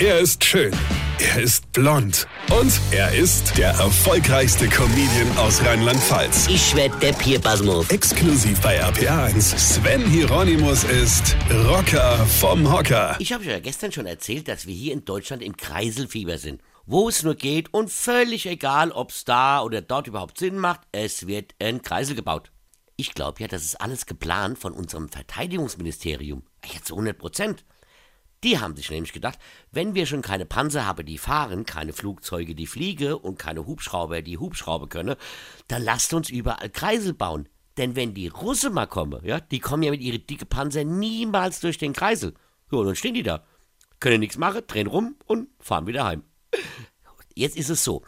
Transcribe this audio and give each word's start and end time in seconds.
Er 0.00 0.18
ist 0.18 0.42
schön. 0.42 0.72
Er 1.20 1.40
ist 1.40 1.70
blond. 1.70 2.26
Und 2.50 2.72
er 2.90 3.14
ist 3.14 3.56
der 3.56 3.68
erfolgreichste 3.68 4.68
Comedian 4.68 5.38
aus 5.38 5.64
Rheinland-Pfalz. 5.64 6.48
Ich 6.48 6.74
werd 6.74 7.00
der 7.00 7.12
Pierpasmus. 7.12 7.88
Exklusiv 7.90 8.60
bei 8.60 8.82
RPA1. 8.82 9.56
Sven 9.56 10.04
Hieronymus 10.04 10.82
ist 10.82 11.36
Rocker 11.68 12.26
vom 12.26 12.72
Hocker. 12.72 13.14
Ich 13.20 13.32
habe 13.32 13.44
ja 13.44 13.60
gestern 13.60 13.92
schon 13.92 14.06
erzählt, 14.06 14.48
dass 14.48 14.66
wir 14.66 14.74
hier 14.74 14.92
in 14.92 15.04
Deutschland 15.04 15.44
im 15.44 15.56
Kreiselfieber 15.56 16.38
sind. 16.38 16.60
Wo 16.86 17.08
es 17.08 17.22
nur 17.22 17.36
geht 17.36 17.72
und 17.72 17.88
völlig 17.88 18.46
egal, 18.46 18.90
ob 18.90 19.12
es 19.12 19.24
da 19.24 19.62
oder 19.62 19.80
dort 19.80 20.08
überhaupt 20.08 20.38
Sinn 20.38 20.58
macht, 20.58 20.80
es 20.90 21.28
wird 21.28 21.54
ein 21.60 21.82
Kreisel 21.82 22.16
gebaut. 22.16 22.50
Ich 22.96 23.14
glaube 23.14 23.40
ja, 23.40 23.46
das 23.46 23.64
ist 23.64 23.80
alles 23.80 24.06
geplant 24.06 24.58
von 24.58 24.72
unserem 24.72 25.08
Verteidigungsministerium. 25.08 26.42
Ja, 26.64 26.82
zu 26.82 26.94
100 26.94 27.16
Prozent. 27.16 27.64
Die 28.44 28.58
haben 28.58 28.76
sich 28.76 28.90
nämlich 28.90 29.14
gedacht, 29.14 29.38
wenn 29.72 29.94
wir 29.94 30.04
schon 30.04 30.20
keine 30.20 30.44
Panzer 30.44 30.84
haben, 30.86 31.06
die 31.06 31.16
fahren, 31.16 31.64
keine 31.64 31.94
Flugzeuge, 31.94 32.54
die 32.54 32.66
fliege 32.66 33.16
und 33.16 33.38
keine 33.38 33.66
Hubschrauber, 33.66 34.20
die 34.20 34.36
Hubschrauber 34.36 34.86
können, 34.86 35.16
dann 35.66 35.82
lasst 35.82 36.12
uns 36.12 36.28
überall 36.28 36.68
Kreisel 36.68 37.14
bauen. 37.14 37.48
Denn 37.78 37.96
wenn 37.96 38.12
die 38.12 38.28
Russen 38.28 38.74
mal 38.74 38.86
kommen, 38.86 39.24
ja, 39.24 39.40
die 39.40 39.60
kommen 39.60 39.82
ja 39.82 39.90
mit 39.90 40.02
ihren 40.02 40.26
dicken 40.26 40.46
Panzer 40.46 40.84
niemals 40.84 41.60
durch 41.60 41.78
den 41.78 41.94
Kreisel. 41.94 42.34
So, 42.70 42.80
und 42.80 42.86
dann 42.86 42.96
stehen 42.96 43.14
die 43.14 43.22
da, 43.22 43.44
können 43.98 44.20
nichts 44.20 44.36
machen, 44.36 44.62
drehen 44.66 44.88
rum 44.88 45.16
und 45.24 45.48
fahren 45.58 45.86
wieder 45.86 46.04
heim. 46.04 46.22
Jetzt 47.34 47.56
ist 47.56 47.70
es 47.70 47.82
so, 47.82 48.02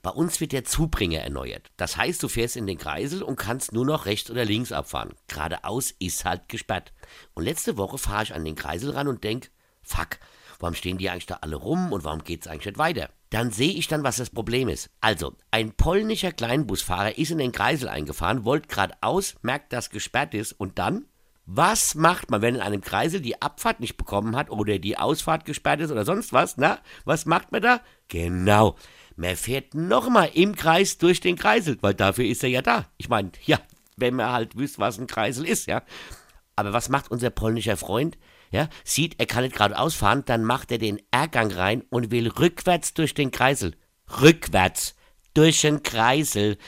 bei 0.00 0.10
uns 0.10 0.40
wird 0.40 0.52
der 0.52 0.64
Zubringer 0.64 1.20
erneuert. 1.20 1.70
Das 1.76 1.98
heißt, 1.98 2.20
du 2.22 2.28
fährst 2.28 2.56
in 2.56 2.66
den 2.66 2.78
Kreisel 2.78 3.22
und 3.22 3.36
kannst 3.36 3.72
nur 3.72 3.84
noch 3.84 4.06
rechts 4.06 4.30
oder 4.30 4.44
links 4.44 4.72
abfahren. 4.72 5.14
Geradeaus 5.28 5.94
ist 5.98 6.24
halt 6.24 6.48
gesperrt. 6.48 6.92
Und 7.34 7.44
letzte 7.44 7.76
Woche 7.76 7.98
fahre 7.98 8.24
ich 8.24 8.34
an 8.34 8.44
den 8.44 8.56
Kreisel 8.56 8.90
ran 8.90 9.06
und 9.06 9.22
denk, 9.22 9.50
fuck, 9.82 10.18
warum 10.58 10.74
stehen 10.74 10.98
die 10.98 11.10
eigentlich 11.10 11.26
da 11.26 11.38
alle 11.40 11.56
rum 11.56 11.92
und 11.92 12.04
warum 12.04 12.24
geht's 12.24 12.46
eigentlich 12.46 12.66
nicht 12.66 12.78
weiter? 12.78 13.10
Dann 13.30 13.50
sehe 13.50 13.72
ich 13.72 13.88
dann, 13.88 14.04
was 14.04 14.16
das 14.16 14.30
Problem 14.30 14.68
ist. 14.68 14.90
Also, 15.00 15.34
ein 15.50 15.72
polnischer 15.72 16.32
Kleinbusfahrer 16.32 17.18
ist 17.18 17.30
in 17.30 17.38
den 17.38 17.52
Kreisel 17.52 17.88
eingefahren, 17.88 18.44
wollte 18.44 18.68
geradeaus, 18.68 19.36
merkt, 19.42 19.72
dass 19.72 19.90
gesperrt 19.90 20.34
ist 20.34 20.52
und 20.52 20.78
dann 20.78 21.06
was 21.44 21.94
macht 21.94 22.30
man, 22.30 22.40
wenn 22.40 22.54
in 22.54 22.60
einem 22.60 22.80
Kreisel 22.80 23.20
die 23.20 23.42
Abfahrt 23.42 23.80
nicht 23.80 23.96
bekommen 23.96 24.36
hat 24.36 24.50
oder 24.50 24.78
die 24.78 24.96
Ausfahrt 24.96 25.44
gesperrt 25.44 25.80
ist 25.80 25.90
oder 25.90 26.04
sonst 26.04 26.32
was? 26.32 26.56
Na, 26.56 26.78
was 27.04 27.26
macht 27.26 27.50
man 27.50 27.62
da? 27.62 27.80
Genau, 28.08 28.76
man 29.16 29.36
fährt 29.36 29.74
nochmal 29.74 30.30
im 30.34 30.54
Kreis 30.54 30.98
durch 30.98 31.20
den 31.20 31.36
Kreisel, 31.36 31.78
weil 31.80 31.94
dafür 31.94 32.24
ist 32.24 32.44
er 32.44 32.50
ja 32.50 32.62
da. 32.62 32.86
Ich 32.96 33.08
meine, 33.08 33.32
ja, 33.44 33.58
wenn 33.96 34.14
man 34.14 34.32
halt 34.32 34.56
wüsste, 34.56 34.78
was 34.78 34.98
ein 34.98 35.06
Kreisel 35.06 35.46
ist, 35.46 35.66
ja. 35.66 35.82
Aber 36.56 36.72
was 36.72 36.88
macht 36.88 37.10
unser 37.10 37.30
polnischer 37.30 37.76
Freund? 37.76 38.18
Ja, 38.50 38.68
sieht, 38.84 39.18
er 39.18 39.26
kann 39.26 39.44
nicht 39.44 39.54
geradeaus 39.54 39.94
fahren, 39.94 40.24
dann 40.26 40.44
macht 40.44 40.70
er 40.70 40.78
den 40.78 41.00
R-Gang 41.10 41.56
rein 41.56 41.82
und 41.88 42.10
will 42.10 42.28
rückwärts 42.28 42.92
durch 42.92 43.14
den 43.14 43.30
Kreisel. 43.30 43.74
Rückwärts 44.20 44.94
durch 45.32 45.62
den 45.62 45.82
Kreisel. 45.82 46.58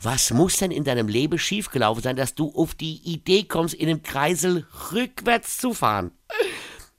Was 0.00 0.32
muss 0.32 0.58
denn 0.58 0.70
in 0.70 0.84
deinem 0.84 1.08
Leben 1.08 1.38
schiefgelaufen 1.38 2.02
sein, 2.02 2.16
dass 2.16 2.34
du 2.34 2.54
auf 2.54 2.74
die 2.74 3.00
Idee 3.04 3.44
kommst, 3.44 3.74
in 3.74 3.88
dem 3.88 4.02
Kreisel 4.02 4.66
rückwärts 4.92 5.58
zu 5.58 5.74
fahren? 5.74 6.12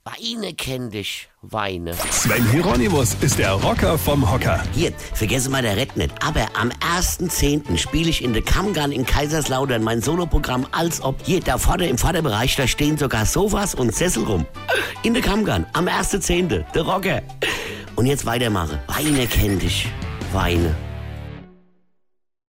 Weine 0.06 0.54
kenn 0.54 0.90
dich, 0.90 1.28
Weine. 1.42 1.92
Sven 2.12 2.48
Hieronymus 2.52 3.16
ist 3.22 3.40
der 3.40 3.54
Rocker 3.54 3.98
vom 3.98 4.30
Hocker. 4.30 4.62
Hier, 4.72 4.92
vergesse 5.14 5.50
mal 5.50 5.62
der 5.62 5.76
Red 5.76 5.96
nicht. 5.96 6.14
Aber 6.24 6.46
am 6.54 6.70
1.10. 6.96 7.76
spiele 7.76 8.08
ich 8.08 8.22
in 8.22 8.32
der 8.32 8.42
Kammgarn 8.42 8.92
in 8.92 9.04
Kaiserslautern 9.04 9.82
mein 9.82 10.00
Soloprogramm 10.00 10.64
als 10.70 11.02
ob. 11.02 11.16
Hier, 11.24 11.40
da 11.40 11.58
vorne 11.58 11.88
im 11.88 11.98
Vorderbereich, 11.98 12.54
da 12.54 12.68
stehen 12.68 12.96
sogar 12.96 13.26
Sofas 13.26 13.74
und 13.74 13.92
Sessel 13.92 14.22
rum. 14.22 14.46
In 15.02 15.12
der 15.12 15.24
Kammgarn, 15.24 15.66
am 15.72 15.88
1.10. 15.88 16.64
Der 16.72 16.82
Rocker. 16.82 17.22
Und 17.96 18.06
jetzt 18.06 18.26
weitermache. 18.26 18.78
Weine 18.86 19.26
kenn 19.26 19.58
dich, 19.58 19.88
Weine. 20.32 20.72